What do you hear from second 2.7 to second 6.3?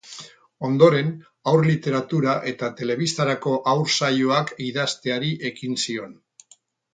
telebistarako haur-saioak idazteari ekin zion.